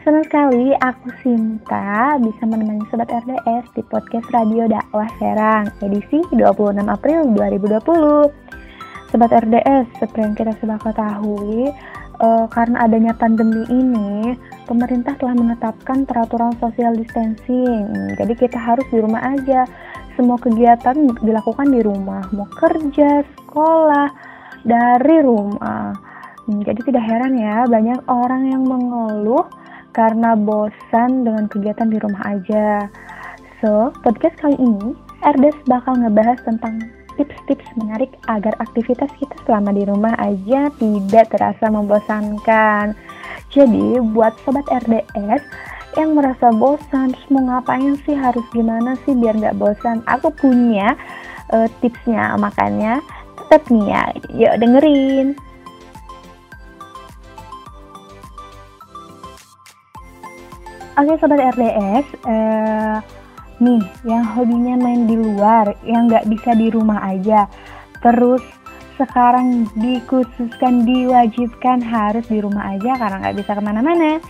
Senang 0.00 0.24
sekali 0.24 0.72
aku 0.80 1.12
Sinta 1.20 2.16
bisa 2.24 2.48
menemani 2.48 2.80
Sobat 2.88 3.12
RDS 3.12 3.68
di 3.76 3.84
podcast 3.84 4.32
Radio 4.32 4.64
Dakwah 4.64 5.04
Serang 5.20 5.68
edisi 5.84 6.24
26 6.32 6.88
April 6.88 7.28
2020. 7.36 9.12
Sobat 9.12 9.28
RDS, 9.28 9.92
seperti 10.00 10.18
yang 10.24 10.32
kita 10.32 10.56
sudah 10.56 10.80
ketahui, 10.80 11.68
uh, 12.16 12.48
karena 12.48 12.88
adanya 12.88 13.12
pandemi 13.12 13.60
ini, 13.68 14.32
pemerintah 14.64 15.20
telah 15.20 15.36
menetapkan 15.36 16.08
peraturan 16.08 16.56
social 16.56 16.96
distancing. 16.96 18.16
Jadi 18.16 18.32
kita 18.40 18.56
harus 18.56 18.88
di 18.88 19.04
rumah 19.04 19.20
aja. 19.36 19.68
Semua 20.16 20.40
kegiatan 20.40 20.96
dilakukan 21.20 21.76
di 21.76 21.84
rumah, 21.84 22.24
mau 22.32 22.48
kerja, 22.56 23.20
sekolah, 23.36 24.08
dari 24.64 25.20
rumah. 25.20 25.92
Jadi 26.48 26.88
tidak 26.88 27.04
heran 27.04 27.36
ya, 27.36 27.68
banyak 27.68 28.00
orang 28.08 28.48
yang 28.48 28.64
mengeluh 28.64 29.59
karena 29.92 30.38
bosan 30.38 31.26
dengan 31.26 31.50
kegiatan 31.50 31.88
di 31.90 31.98
rumah 31.98 32.22
aja. 32.26 32.86
So, 33.60 33.92
podcast 34.00 34.40
kali 34.40 34.56
ini, 34.56 34.96
Erdes 35.20 35.56
bakal 35.68 36.00
ngebahas 36.00 36.40
tentang 36.48 36.80
tips-tips 37.20 37.68
menarik 37.76 38.08
agar 38.32 38.56
aktivitas 38.62 39.12
kita 39.20 39.36
selama 39.44 39.76
di 39.76 39.84
rumah 39.84 40.16
aja 40.16 40.72
tidak 40.80 41.28
terasa 41.28 41.68
membosankan. 41.68 42.96
Jadi, 43.52 44.00
buat 44.14 44.32
sobat 44.46 44.64
RDS 44.70 45.42
yang 45.98 46.14
merasa 46.14 46.54
bosan, 46.54 47.12
terus 47.12 47.28
mau 47.34 47.42
ngapain 47.50 47.98
sih, 48.06 48.14
harus 48.14 48.46
gimana 48.54 48.94
sih 49.04 49.12
biar 49.12 49.34
nggak 49.36 49.58
bosan? 49.58 50.00
Aku 50.06 50.30
punya 50.38 50.94
uh, 51.50 51.66
tipsnya, 51.82 52.38
makanya 52.38 53.02
tetap 53.36 53.66
nih 53.68 53.84
ya, 53.90 54.02
yuk 54.30 54.54
dengerin. 54.62 55.34
Oke 61.00 61.16
sobat 61.16 61.40
RDS, 61.56 62.28
uh, 62.28 63.00
nih 63.56 63.80
yang 64.04 64.20
hobinya 64.36 64.76
main 64.76 65.08
di 65.08 65.16
luar 65.16 65.72
yang 65.80 66.12
nggak 66.12 66.28
bisa 66.28 66.52
di 66.52 66.68
rumah 66.68 67.00
aja 67.00 67.48
terus 68.04 68.44
sekarang 69.00 69.64
dikhususkan 69.80 70.84
diwajibkan 70.84 71.80
harus 71.80 72.28
di 72.28 72.44
rumah 72.44 72.76
aja 72.76 73.00
karena 73.00 73.16
nggak 73.16 73.36
bisa 73.40 73.56
ke 73.56 73.62
mana-mana. 73.64 74.20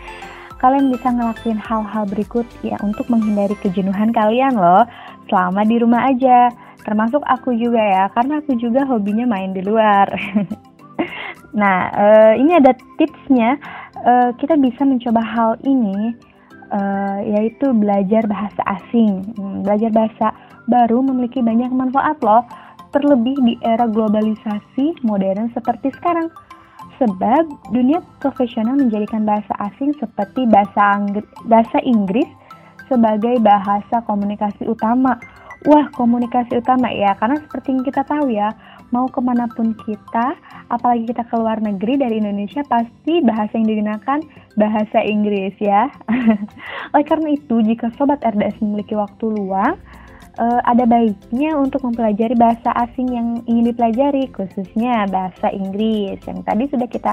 Kalian 0.62 0.94
bisa 0.94 1.10
ngelakuin 1.10 1.58
hal-hal 1.58 2.06
berikut 2.06 2.46
ya 2.62 2.78
untuk 2.86 3.10
menghindari 3.10 3.58
kejenuhan 3.58 4.14
kalian 4.14 4.54
loh 4.54 4.86
selama 5.26 5.66
di 5.66 5.74
rumah 5.74 6.06
aja. 6.06 6.54
Termasuk 6.86 7.26
aku 7.26 7.50
juga 7.50 7.82
ya 7.82 8.04
karena 8.14 8.38
aku 8.38 8.54
juga 8.62 8.86
hobinya 8.86 9.26
main 9.26 9.50
di 9.50 9.66
luar. 9.66 10.06
Nah 11.50 11.90
uh, 11.90 12.32
ini 12.38 12.54
ada 12.54 12.70
tipsnya. 12.94 13.58
Uh, 14.06 14.30
kita 14.38 14.54
bisa 14.54 14.86
mencoba 14.86 15.18
hal 15.18 15.58
ini 15.66 16.14
uh, 16.70 17.18
yaitu 17.22 17.70
belajar 17.74 18.24
bahasa 18.26 18.62
asing. 18.66 19.34
Hmm, 19.36 19.62
belajar 19.66 19.90
bahasa 19.90 20.26
baru 20.70 21.02
memiliki 21.02 21.42
banyak 21.42 21.70
manfaat 21.74 22.18
loh, 22.22 22.46
terlebih 22.94 23.38
di 23.42 23.54
era 23.62 23.86
globalisasi 23.86 25.02
modern 25.06 25.50
seperti 25.54 25.90
sekarang. 25.94 26.30
Sebab 27.00 27.72
dunia 27.72 28.04
profesional 28.20 28.76
menjadikan 28.76 29.24
bahasa 29.24 29.52
asing 29.72 29.96
seperti 29.96 30.44
bahasa, 30.44 31.00
Anggri 31.00 31.24
bahasa 31.48 31.80
Inggris 31.80 32.28
sebagai 32.92 33.40
bahasa 33.40 34.04
komunikasi 34.04 34.68
utama. 34.68 35.16
Wah, 35.68 35.88
komunikasi 35.92 36.60
utama 36.60 36.88
ya, 36.88 37.12
karena 37.20 37.36
seperti 37.40 37.76
yang 37.76 37.84
kita 37.84 38.02
tahu 38.04 38.32
ya, 38.32 38.48
mau 38.92 39.04
ke 39.08 39.20
mana 39.20 39.44
pun 39.52 39.76
kita, 39.84 40.32
apalagi 40.70 41.10
kita 41.10 41.26
ke 41.26 41.34
luar 41.36 41.58
negeri 41.58 41.98
dari 41.98 42.22
Indonesia, 42.22 42.62
pasti 42.70 43.20
bahasa 43.20 43.58
yang 43.58 43.68
digunakan 43.68 44.18
bahasa 44.54 44.98
Inggris 45.02 45.52
ya. 45.58 45.90
Oleh 46.94 47.06
karena 47.06 47.34
itu, 47.34 47.60
jika 47.66 47.90
Sobat 47.98 48.22
RDS 48.22 48.62
memiliki 48.62 48.94
waktu 48.94 49.26
luang, 49.34 49.76
uh, 50.38 50.60
ada 50.64 50.86
baiknya 50.86 51.58
untuk 51.58 51.82
mempelajari 51.82 52.38
bahasa 52.38 52.70
asing 52.86 53.10
yang 53.10 53.28
ingin 53.50 53.74
dipelajari, 53.74 54.30
khususnya 54.30 55.10
bahasa 55.10 55.50
Inggris. 55.50 56.22
Yang 56.24 56.46
tadi 56.46 56.64
sudah 56.70 56.88
kita 56.88 57.12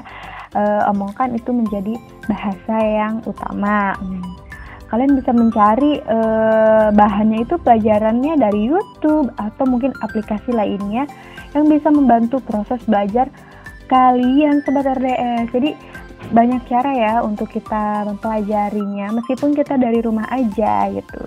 uh, 0.54 0.90
omongkan 0.94 1.34
itu 1.34 1.50
menjadi 1.50 1.98
bahasa 2.30 2.76
yang 2.78 3.20
utama. 3.26 3.98
Hmm 3.98 4.47
kalian 4.88 5.20
bisa 5.20 5.36
mencari 5.36 6.00
uh, 6.08 6.90
bahannya 6.96 7.44
itu 7.44 7.60
pelajarannya 7.60 8.40
dari 8.40 8.72
YouTube 8.72 9.32
atau 9.36 9.64
mungkin 9.68 9.92
aplikasi 10.00 10.56
lainnya 10.56 11.04
yang 11.52 11.68
bisa 11.68 11.92
membantu 11.92 12.40
proses 12.44 12.80
belajar 12.88 13.28
kalian 13.92 14.64
sobat 14.64 14.88
RDS. 15.00 15.52
Jadi 15.52 15.72
banyak 16.28 16.68
cara 16.68 16.92
ya 16.92 17.14
untuk 17.24 17.48
kita 17.48 18.04
mempelajarinya 18.04 19.16
meskipun 19.16 19.56
kita 19.56 19.80
dari 19.80 20.04
rumah 20.04 20.28
aja 20.32 20.92
gitu. 20.92 21.24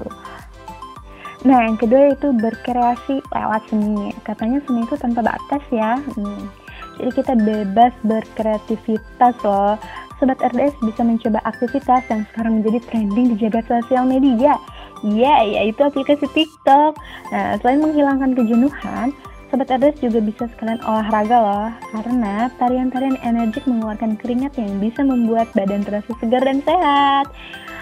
Nah, 1.40 1.64
yang 1.64 1.80
kedua 1.80 2.12
itu 2.12 2.36
berkreasi 2.36 3.24
lewat 3.32 3.62
seni. 3.72 4.12
Katanya 4.28 4.60
seni 4.68 4.84
itu 4.84 4.92
tanpa 5.00 5.24
batas 5.24 5.64
ya. 5.72 5.96
Hmm. 5.96 6.52
Jadi 7.00 7.10
kita 7.16 7.32
bebas 7.32 7.96
berkreativitas 8.04 9.34
loh. 9.40 9.80
Sobat 10.20 10.36
RDS 10.44 10.76
bisa 10.84 11.00
mencoba 11.00 11.40
aktivitas 11.48 12.04
yang 12.12 12.28
sekarang 12.28 12.60
menjadi 12.60 12.78
trending 12.92 13.26
di 13.32 13.36
jagat 13.40 13.64
sosial 13.64 14.04
media. 14.04 14.60
Ya, 15.00 15.40
yaitu 15.48 15.80
aplikasi 15.80 16.28
TikTok. 16.36 16.92
Nah, 17.32 17.56
selain 17.64 17.80
menghilangkan 17.80 18.36
kejenuhan, 18.36 19.16
Sobat 19.48 19.72
RDS 19.72 20.04
juga 20.04 20.20
bisa 20.20 20.44
sekalian 20.52 20.78
olahraga 20.84 21.36
loh, 21.40 21.70
karena 21.90 22.52
tarian-tarian 22.60 23.16
energik 23.24 23.64
mengeluarkan 23.64 24.14
keringat 24.20 24.54
yang 24.60 24.76
bisa 24.76 25.00
membuat 25.00 25.48
badan 25.56 25.80
terasa 25.82 26.12
segar 26.20 26.44
dan 26.44 26.60
sehat. 26.68 27.26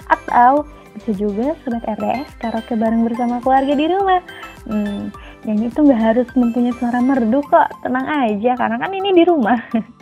Atau 0.06 0.62
bisa 0.94 1.10
juga 1.18 1.58
Sobat 1.66 1.82
RDS 1.90 2.38
karaoke 2.38 2.78
bareng 2.78 3.02
bersama 3.02 3.42
keluarga 3.42 3.74
di 3.74 3.86
rumah. 3.90 4.22
Hmm, 4.70 5.10
yang 5.42 5.58
itu 5.58 5.78
nggak 5.82 6.02
harus 6.14 6.28
mempunyai 6.38 6.72
suara 6.78 7.02
merdu 7.02 7.42
kok, 7.50 7.66
tenang 7.82 8.06
aja, 8.06 8.54
karena 8.54 8.78
kan 8.78 8.94
ini 8.94 9.10
di 9.10 9.24
rumah. 9.26 9.58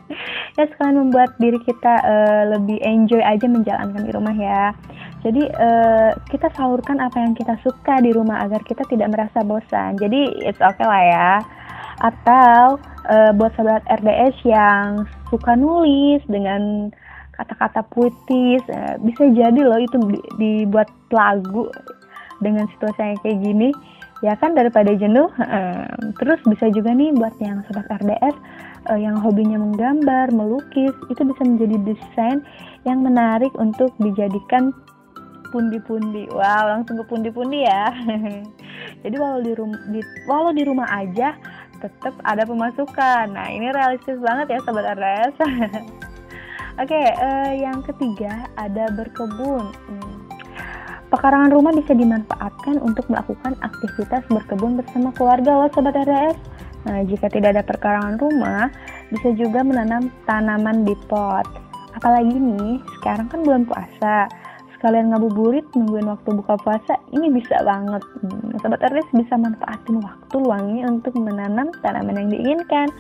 ya 0.56 0.65
sekalian 0.72 1.09
membuat 1.09 1.37
diri 1.37 1.61
kita 1.69 1.94
uh, 2.00 2.44
lebih 2.56 2.81
enjoy 2.81 3.21
aja 3.21 3.44
menjalankan 3.44 4.03
di 4.03 4.12
rumah 4.12 4.37
ya. 4.37 4.72
Jadi 5.21 5.43
uh, 5.53 6.17
kita 6.33 6.49
salurkan 6.56 6.97
apa 7.00 7.21
yang 7.21 7.37
kita 7.37 7.61
suka 7.61 8.00
di 8.00 8.12
rumah 8.17 8.41
agar 8.41 8.65
kita 8.65 8.84
tidak 8.89 9.12
merasa 9.12 9.45
bosan. 9.45 10.00
Jadi 10.00 10.49
it's 10.49 10.61
okay 10.65 10.87
lah 10.89 11.03
ya. 11.05 11.33
Atau 12.00 12.81
uh, 13.09 13.31
buat 13.37 13.53
sahabat 13.56 13.84
RDS 14.00 14.37
yang 14.49 15.05
suka 15.28 15.56
nulis 15.56 16.25
dengan 16.28 16.89
kata-kata 17.37 17.84
puitis, 17.93 18.65
uh, 18.72 18.97
bisa 19.05 19.28
jadi 19.28 19.61
loh 19.61 19.77
itu 19.77 20.00
dibuat 20.41 20.89
lagu 21.12 21.69
dengan 22.41 22.65
situasi 22.72 23.00
yang 23.00 23.21
kayak 23.25 23.41
gini 23.45 23.71
ya 24.25 24.33
kan 24.41 24.56
daripada 24.56 24.97
jenuh 24.97 25.28
terus 26.16 26.41
bisa 26.49 26.72
juga 26.72 26.93
nih 26.93 27.12
buat 27.16 27.37
yang 27.37 27.61
sobat 27.69 27.84
RDS 28.00 28.37
yang 28.95 29.19
hobinya 29.19 29.59
menggambar 29.59 30.31
melukis 30.31 30.95
itu 31.11 31.23
bisa 31.27 31.43
menjadi 31.43 31.77
desain 31.83 32.39
yang 32.87 33.03
menarik 33.03 33.51
untuk 33.59 33.91
dijadikan 33.99 34.71
pundi-pundi. 35.51 36.31
Wow, 36.31 36.79
langsung 36.79 37.03
ke 37.03 37.05
pundi-pundi 37.10 37.66
ya. 37.66 37.91
Jadi 39.03 39.16
walau 39.19 39.43
di 39.43 39.53
rumah 39.59 39.81
di, 39.91 40.01
walau 40.31 40.53
di 40.55 40.63
rumah 40.63 40.87
aja 40.95 41.34
tetap 41.83 42.15
ada 42.22 42.47
pemasukan. 42.47 43.34
Nah, 43.34 43.47
ini 43.51 43.72
realistis 43.75 44.19
banget 44.22 44.57
ya 44.57 44.59
sobat 44.63 44.87
RS. 44.97 45.34
Oke, 46.77 46.93
okay, 46.93 47.09
uh, 47.16 47.49
eh, 47.49 47.65
yang 47.65 47.81
ketiga 47.84 48.45
ada 48.60 48.93
berkebun. 48.93 49.72
Hmm. 49.72 50.16
Pekarangan 51.09 51.55
rumah 51.55 51.72
bisa 51.72 51.95
dimanfaatkan 51.97 52.83
untuk 52.83 53.07
melakukan 53.09 53.57
aktivitas 53.63 54.27
berkebun 54.28 54.77
bersama 54.77 55.15
keluarga 55.16 55.65
loh 55.65 55.71
sobat 55.72 55.97
RS. 55.97 56.37
Nah, 56.86 57.03
jika 57.03 57.27
tidak 57.27 57.59
ada 57.59 57.62
perkarangan 57.66 58.16
rumah, 58.16 58.71
bisa 59.10 59.34
juga 59.34 59.66
menanam 59.66 60.09
tanaman 60.24 60.86
di 60.86 60.94
pot. 61.10 61.47
Apalagi 61.98 62.38
nih, 62.38 62.78
sekarang 63.00 63.27
kan 63.27 63.42
bulan 63.42 63.66
puasa. 63.66 64.30
Sekalian 64.77 65.10
ngabuburit 65.10 65.66
nungguin 65.72 66.06
waktu 66.06 66.30
buka 66.36 66.54
puasa 66.60 67.00
ini 67.10 67.33
bisa 67.33 67.59
banget. 67.65 68.04
Hmm, 68.22 68.54
sobat 68.60 68.84
RDS 68.86 69.09
bisa 69.16 69.34
manfaatin 69.34 69.98
waktu 70.04 70.34
luangnya 70.36 70.84
untuk 70.92 71.16
menanam 71.16 71.72
tanaman 71.80 72.22
yang 72.22 72.28
diinginkan 72.30 72.92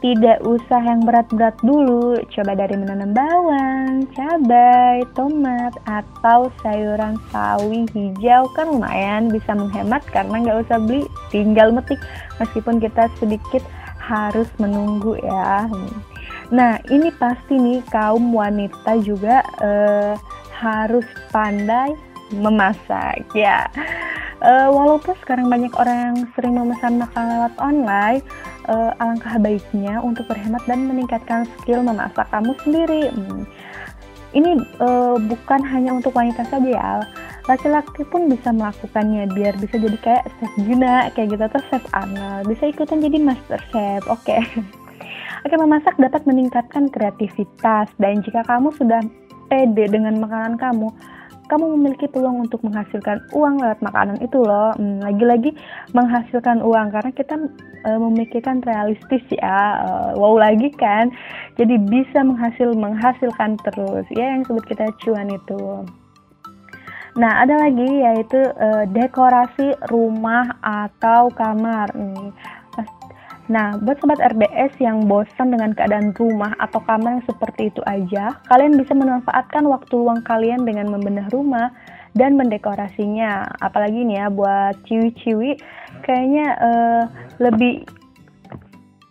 tidak 0.00 0.40
usah 0.48 0.80
yang 0.80 1.04
berat-berat 1.04 1.52
dulu, 1.60 2.16
coba 2.32 2.56
dari 2.56 2.72
menanam 2.72 3.12
bawang, 3.12 4.08
cabai, 4.16 5.04
tomat, 5.12 5.76
atau 5.84 6.48
sayuran 6.64 7.20
sawi 7.28 7.84
hijau 7.92 8.48
kan 8.56 8.72
lumayan 8.72 9.28
bisa 9.28 9.52
menghemat 9.52 10.00
karena 10.08 10.40
nggak 10.40 10.60
usah 10.64 10.80
beli, 10.80 11.04
tinggal 11.28 11.68
metik 11.68 12.00
meskipun 12.40 12.80
kita 12.80 13.12
sedikit 13.20 13.60
harus 14.00 14.48
menunggu 14.56 15.20
ya. 15.20 15.68
Nah 16.48 16.80
ini 16.88 17.12
pasti 17.20 17.60
nih 17.60 17.84
kaum 17.92 18.32
wanita 18.32 18.98
juga 19.04 19.44
eh, 19.60 20.16
harus 20.56 21.04
pandai 21.28 21.92
memasak 22.34 23.26
ya. 23.36 23.68
Uh, 24.40 24.72
walaupun 24.72 25.12
sekarang 25.20 25.52
banyak 25.52 25.68
orang 25.76 25.98
yang 26.00 26.18
sering 26.32 26.56
memesan 26.56 26.96
makanan 26.96 27.44
lewat 27.44 27.54
online, 27.60 28.24
uh, 28.68 28.92
alangkah 29.00 29.38
baiknya 29.40 30.02
untuk 30.02 30.28
berhemat 30.28 30.60
dan 30.68 30.84
meningkatkan 30.90 31.48
skill 31.60 31.80
memasak 31.80 32.26
kamu 32.28 32.52
sendiri. 32.66 33.08
Hmm. 33.14 33.44
Ini 34.30 34.50
uh, 34.78 35.16
bukan 35.18 35.60
hanya 35.66 35.96
untuk 35.96 36.14
wanita 36.14 36.46
saja 36.46 36.70
ya, 36.70 36.90
laki-laki 37.50 38.06
pun 38.06 38.30
bisa 38.30 38.54
melakukannya 38.54 39.26
biar 39.34 39.58
bisa 39.58 39.74
jadi 39.74 39.98
kayak 39.98 40.24
chef 40.38 40.52
Juna 40.62 41.10
kayak 41.18 41.34
gitu 41.34 41.42
atau 41.50 41.60
chef 41.66 41.84
Anna, 41.90 42.46
bisa 42.46 42.70
ikutan 42.70 43.02
jadi 43.02 43.18
master 43.18 43.58
chef. 43.74 44.06
Oke. 44.06 44.38
Okay. 44.38 44.40
Oke, 45.40 45.56
memasak 45.56 45.96
dapat 45.96 46.22
meningkatkan 46.28 46.92
kreativitas 46.92 47.88
dan 47.96 48.20
jika 48.20 48.44
kamu 48.44 48.76
sudah 48.76 49.00
pede 49.48 49.88
dengan 49.88 50.20
makanan 50.20 50.60
kamu, 50.60 50.92
kamu 51.50 51.74
memiliki 51.74 52.06
peluang 52.06 52.46
untuk 52.46 52.62
menghasilkan 52.62 53.26
uang 53.34 53.58
lewat 53.58 53.82
makanan 53.82 54.22
itu 54.22 54.38
loh. 54.38 54.70
Hmm, 54.78 55.02
lagi-lagi 55.02 55.50
menghasilkan 55.90 56.62
uang 56.62 56.94
karena 56.94 57.10
kita 57.10 57.34
uh, 57.90 57.98
memikirkan 57.98 58.62
realistis 58.62 59.26
ya. 59.34 59.82
Uh, 59.82 60.14
wow 60.14 60.38
lagi 60.38 60.70
kan. 60.78 61.10
Jadi 61.58 61.74
bisa 61.90 62.22
menghasil 62.22 62.70
menghasilkan 62.78 63.58
terus 63.66 64.06
ya 64.14 64.38
yang 64.38 64.46
sebut 64.46 64.62
kita 64.70 64.86
cuan 65.02 65.26
itu. 65.26 65.82
Nah, 67.18 67.42
ada 67.42 67.58
lagi 67.58 67.90
yaitu 67.90 68.38
uh, 68.38 68.86
dekorasi 68.86 69.74
rumah 69.90 70.54
atau 70.62 71.26
kamar. 71.34 71.90
Hmm, 71.90 72.30
Nah, 73.50 73.74
buat 73.82 73.98
sobat 73.98 74.22
RDS 74.22 74.78
yang 74.78 75.10
bosan 75.10 75.50
dengan 75.50 75.74
keadaan 75.74 76.14
rumah 76.14 76.54
atau 76.62 76.78
kamar 76.86 77.18
yang 77.18 77.26
seperti 77.26 77.74
itu 77.74 77.82
aja, 77.82 78.38
kalian 78.46 78.78
bisa 78.78 78.94
memanfaatkan 78.94 79.66
waktu 79.66 79.90
luang 79.98 80.22
kalian 80.22 80.62
dengan 80.62 80.86
membedah 80.86 81.26
rumah 81.34 81.74
dan 82.14 82.38
mendekorasinya. 82.38 83.50
Apalagi 83.58 84.06
nih 84.06 84.22
ya 84.22 84.26
buat 84.30 84.78
ciwi-ciwi, 84.86 85.58
kayaknya 86.06 86.46
uh, 86.62 87.04
lebih 87.42 87.82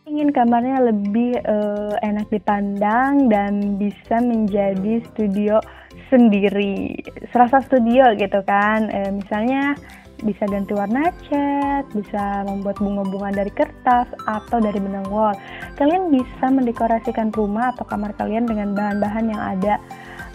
ingin 0.08 0.32
kamarnya 0.32 0.88
lebih 0.88 1.36
uh, 1.44 2.00
enak 2.00 2.32
dipandang 2.32 3.28
dan 3.28 3.76
bisa 3.76 4.24
menjadi 4.24 5.04
studio 5.12 5.60
sendiri, 6.08 6.96
serasa 7.36 7.60
studio 7.60 8.16
gitu 8.16 8.40
kan. 8.48 8.88
Uh, 8.88 9.20
misalnya 9.20 9.76
bisa 10.24 10.44
ganti 10.48 10.76
warna 10.76 11.12
cat, 11.28 11.86
bisa 11.96 12.44
membuat 12.48 12.80
bunga-bunga 12.80 13.32
dari 13.32 13.52
kertas 13.54 14.08
atau 14.28 14.58
dari 14.60 14.80
benang 14.80 15.08
wall. 15.08 15.36
Kalian 15.80 16.12
bisa 16.12 16.52
mendekorasikan 16.52 17.32
rumah 17.32 17.72
atau 17.76 17.88
kamar 17.88 18.16
kalian 18.20 18.48
dengan 18.48 18.76
bahan-bahan 18.76 19.26
yang 19.32 19.42
ada. 19.42 19.76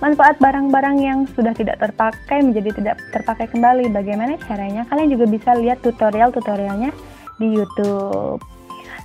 Manfaat 0.03 0.37
barang-barang 0.43 0.97
yang 1.01 1.19
sudah 1.33 1.55
tidak 1.55 1.81
terpakai 1.81 2.43
menjadi 2.43 2.71
tidak 2.77 2.97
terpakai 3.15 3.47
kembali. 3.49 3.89
Bagaimana 3.95 4.37
caranya? 4.45 4.85
Kalian 4.91 5.09
juga 5.15 5.25
bisa 5.31 5.55
lihat 5.55 5.81
tutorial-tutorialnya 5.81 6.91
di 7.39 7.49
YouTube. 7.55 8.43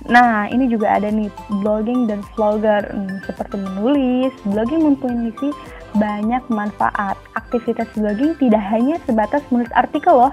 Nah, 0.08 0.48
ini 0.48 0.64
juga 0.64 0.96
ada 0.96 1.12
nih 1.12 1.28
blogging 1.60 2.08
dan 2.08 2.24
vlogger 2.32 2.88
hmm, 2.88 3.20
seperti 3.28 3.60
menulis. 3.60 4.32
Blogging 4.48 4.80
memiliki 4.80 5.52
banyak 5.94 6.40
manfaat. 6.48 7.20
Aktivitas 7.36 7.90
blogging 7.92 8.32
tidak 8.40 8.62
hanya 8.70 8.96
sebatas 9.04 9.44
menulis 9.52 9.72
artikel 9.76 10.14
loh, 10.16 10.32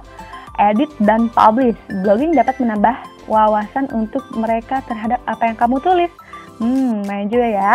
edit, 0.57 0.91
dan 1.01 1.29
publish. 1.31 1.77
Blogging 2.03 2.33
dapat 2.33 2.57
menambah 2.57 2.95
wawasan 3.29 3.89
untuk 3.93 4.23
mereka 4.33 4.81
terhadap 4.85 5.21
apa 5.29 5.53
yang 5.53 5.57
kamu 5.57 5.77
tulis. 5.81 6.11
Hmm, 6.57 7.05
main 7.05 7.29
juga 7.29 7.47
ya. 7.47 7.73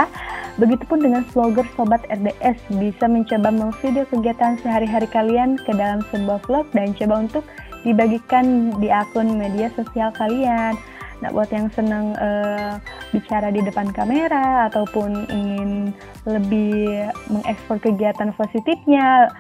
Begitupun 0.61 1.01
dengan 1.01 1.23
vlogger 1.33 1.65
Sobat 1.79 2.05
RDS 2.13 2.61
bisa 2.77 3.09
mencoba 3.09 3.49
memvideo 3.49 4.05
kegiatan 4.13 4.61
sehari-hari 4.61 5.09
kalian 5.09 5.57
ke 5.57 5.73
dalam 5.73 6.05
sebuah 6.13 6.45
vlog 6.45 6.67
dan 6.77 6.93
coba 6.93 7.25
untuk 7.25 7.45
dibagikan 7.89 8.75
di 8.77 8.93
akun 8.93 9.39
media 9.39 9.73
sosial 9.73 10.13
kalian. 10.13 10.77
Nah, 11.23 11.31
buat 11.31 11.49
yang 11.55 11.71
senang 11.71 12.19
uh, 12.19 12.83
bicara 13.15 13.55
di 13.55 13.63
depan 13.63 13.95
kamera 13.95 14.67
ataupun 14.67 15.31
ingin 15.31 15.95
lebih 16.27 17.07
mengekspor 17.31 17.79
kegiatan 17.79 18.35
positifnya, 18.35 19.31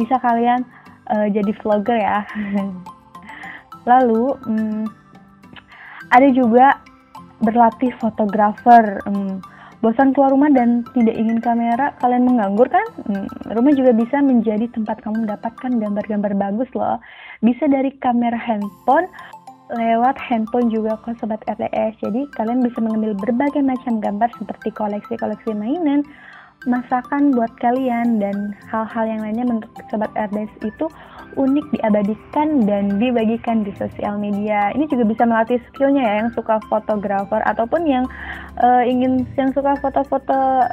bisa 0.00 0.16
kalian 0.24 0.64
uh, 1.10 1.26
jadi 1.30 1.52
vlogger 1.62 1.98
ya. 1.98 2.26
Lalu 3.90 4.24
um, 4.46 4.82
ada 6.10 6.28
juga 6.30 6.80
berlatih 7.42 7.92
fotografer. 8.00 9.02
Um, 9.06 9.42
bosan 9.84 10.16
keluar 10.16 10.32
rumah 10.32 10.50
dan 10.50 10.82
tidak 10.96 11.14
ingin 11.14 11.38
kamera, 11.38 11.92
kalian 12.00 12.26
menganggur 12.26 12.66
kan? 12.66 12.86
Hmm, 13.06 13.28
rumah 13.52 13.72
juga 13.76 13.92
bisa 13.92 14.18
menjadi 14.24 14.66
tempat 14.72 15.04
kamu 15.04 15.28
mendapatkan 15.28 15.70
gambar-gambar 15.78 16.32
bagus 16.34 16.70
loh. 16.72 16.98
Bisa 17.44 17.68
dari 17.68 17.92
kamera 18.00 18.40
handphone, 18.40 19.06
lewat 19.70 20.16
handphone 20.16 20.72
juga 20.72 20.96
ke 21.04 21.12
sobat 21.18 21.42
RTS. 21.44 21.98
Jadi 22.02 22.24
kalian 22.34 22.64
bisa 22.64 22.78
mengambil 22.80 23.12
berbagai 23.18 23.62
macam 23.62 23.98
gambar 24.00 24.30
seperti 24.40 24.72
koleksi-koleksi 24.72 25.52
mainan, 25.52 26.06
masakan 26.66 27.30
buat 27.30 27.54
kalian 27.62 28.18
dan 28.18 28.50
hal-hal 28.66 29.06
yang 29.06 29.22
lainnya 29.22 29.46
menurut 29.46 29.70
sobat 29.86 30.10
RDS 30.18 30.50
itu 30.66 30.90
unik 31.38 31.66
diabadikan 31.78 32.66
dan 32.66 32.98
dibagikan 32.98 33.62
di 33.62 33.70
sosial 33.78 34.18
media. 34.18 34.74
Ini 34.74 34.90
juga 34.90 35.06
bisa 35.06 35.22
melatih 35.22 35.62
skillnya 35.70 36.02
ya 36.02 36.14
yang 36.26 36.30
suka 36.34 36.58
fotografer 36.66 37.38
ataupun 37.46 37.86
yang 37.86 38.04
uh, 38.58 38.82
ingin 38.82 39.22
yang 39.38 39.54
suka 39.54 39.78
foto-foto 39.78 40.66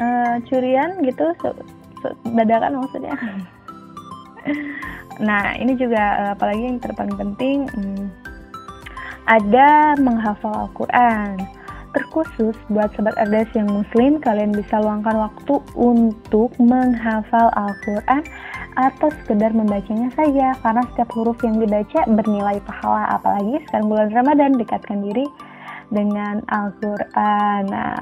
uh, 0.00 0.36
curian 0.48 0.96
gitu, 1.04 1.28
so, 1.44 1.52
so, 2.00 2.08
dadakan 2.32 2.80
maksudnya. 2.80 3.14
nah 5.28 5.54
ini 5.60 5.76
juga 5.76 6.02
uh, 6.24 6.30
apalagi 6.34 6.72
yang 6.72 6.80
terpaling 6.80 7.16
penting 7.20 7.68
hmm, 7.70 8.08
ada 9.28 9.92
menghafal 10.00 10.68
Al-Quran 10.68 11.63
terkhusus 11.94 12.58
buat 12.68 12.90
sobat 12.98 13.14
RDS 13.16 13.54
yang 13.54 13.70
muslim, 13.70 14.18
kalian 14.20 14.50
bisa 14.50 14.82
luangkan 14.82 15.14
waktu 15.30 15.62
untuk 15.78 16.50
menghafal 16.60 17.48
Al-Quran 17.54 18.22
atau 18.74 19.08
sekedar 19.22 19.54
membacanya 19.54 20.10
saja. 20.18 20.52
Karena 20.60 20.82
setiap 20.92 21.08
huruf 21.14 21.38
yang 21.46 21.62
dibaca 21.62 22.04
bernilai 22.10 22.58
pahala 22.66 23.16
apalagi 23.16 23.62
sekarang 23.70 23.88
bulan 23.88 24.08
Ramadan 24.10 24.58
dekatkan 24.58 25.00
diri 25.00 25.24
dengan 25.94 26.42
Al-Quran. 26.50 27.62
Nah 27.70 27.96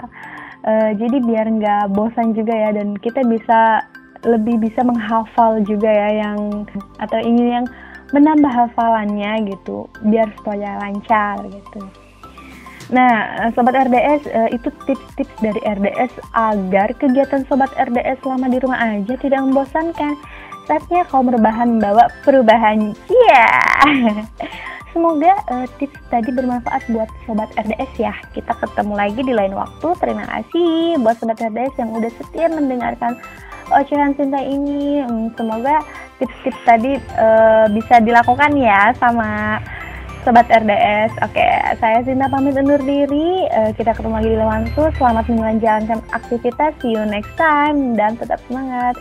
e, 0.65 0.73
jadi 0.97 1.17
biar 1.23 1.47
nggak 1.47 1.85
bosan 1.93 2.33
juga 2.33 2.55
ya 2.57 2.71
dan 2.73 2.97
kita 2.99 3.21
bisa 3.27 3.85
lebih 4.23 4.63
bisa 4.63 4.87
menghafal 4.87 5.59
juga 5.67 5.91
ya 5.91 6.09
yang 6.25 6.67
atau 7.03 7.19
ingin 7.19 7.63
yang 7.63 7.67
menambah 8.15 8.53
hafalannya 8.53 9.51
gitu 9.51 9.89
biar 10.07 10.31
supaya 10.39 10.79
lancar 10.79 11.43
gitu 11.49 11.81
Nah, 12.91 13.47
Sobat 13.55 13.79
RDS, 13.79 14.27
eh, 14.27 14.49
itu 14.57 14.69
tips-tips 14.89 15.35
dari 15.39 15.61
RDS 15.63 16.13
agar 16.35 16.91
kegiatan 16.99 17.47
Sobat 17.47 17.71
RDS 17.79 18.19
selama 18.25 18.51
di 18.51 18.59
rumah 18.59 18.81
aja 18.81 19.15
tidak 19.21 19.41
membosankan. 19.45 20.19
Saatnya 20.67 21.07
kau 21.07 21.23
berbahan 21.23 21.79
membawa 21.79 22.11
perubahan. 22.27 22.95
Iya. 23.11 23.47
Yeah. 23.87 24.27
Semoga 24.93 25.33
uh, 25.49 25.65
tips 25.81 25.97
tadi 26.13 26.29
bermanfaat 26.37 26.85
buat 26.93 27.09
Sobat 27.25 27.49
RDS 27.57 27.93
ya. 27.97 28.13
Kita 28.37 28.53
ketemu 28.61 28.93
lagi 28.93 29.21
di 29.25 29.33
lain 29.33 29.57
waktu. 29.57 29.89
Terima 29.97 30.29
kasih 30.29 31.01
buat 31.01 31.17
Sobat 31.17 31.41
RDS 31.41 31.81
yang 31.81 31.97
udah 31.97 32.13
setia 32.13 32.47
mendengarkan 32.53 33.17
ocehan 33.73 34.13
cinta 34.13 34.37
ini. 34.45 35.01
Hmm, 35.01 35.33
semoga 35.33 35.81
tips-tips 36.21 36.61
tadi 36.69 36.93
uh, 37.17 37.73
bisa 37.73 38.05
dilakukan 38.05 38.53
ya 38.61 38.93
sama 39.01 39.65
Sobat 40.23 40.47
RDS, 40.47 41.19
oke, 41.19 41.49
saya 41.83 41.99
Sinta 42.07 42.31
pamit 42.31 42.55
undur 42.55 42.79
diri. 42.79 43.43
Uh, 43.51 43.75
kita 43.75 43.91
ketemu 43.91 44.23
lagi 44.23 44.31
di 44.31 44.39
Lewantu. 44.39 44.87
Selamat 44.95 45.27
menjalankan 45.27 45.99
aktivitas. 46.15 46.79
See 46.79 46.95
you 46.95 47.03
next 47.03 47.35
time 47.35 47.99
dan 47.99 48.15
tetap 48.15 48.39
semangat. 48.47 48.95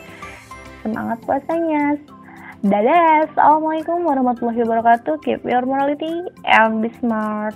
Semangat 0.82 1.22
puasanya. 1.22 1.94
Dadah. 2.66 3.30
Assalamualaikum 3.30 4.02
warahmatullahi 4.02 4.66
wabarakatuh. 4.66 5.22
Keep 5.22 5.46
your 5.46 5.62
morality 5.62 6.26
and 6.50 6.82
be 6.82 6.90
smart. 6.98 7.54